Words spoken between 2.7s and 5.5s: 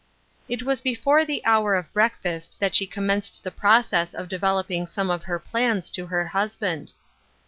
she commenced the process of developing some of her